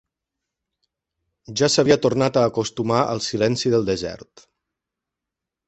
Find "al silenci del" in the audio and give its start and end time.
3.05-3.89